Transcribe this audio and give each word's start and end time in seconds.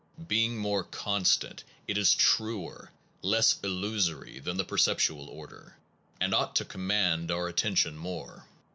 Being 0.27 0.57
more 0.57 0.83
constant, 0.83 1.63
it 1.87 1.95
is 1.95 2.15
truer, 2.15 2.89
less 3.21 3.59
illusory 3.61 4.39
than 4.39 4.57
the 4.57 4.65
perceptual 4.65 5.29
order, 5.29 5.77
and 6.19 6.33
ought 6.33 6.55
to 6.55 6.65
command 6.65 7.29
our 7.29 7.47
attention 7.47 7.97
more. 7.99 8.47